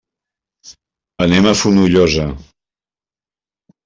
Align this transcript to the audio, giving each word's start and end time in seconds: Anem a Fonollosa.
Anem 1.25 1.47
a 1.49 1.53
Fonollosa. 1.59 2.25